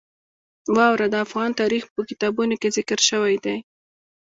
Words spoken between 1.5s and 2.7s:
تاریخ په کتابونو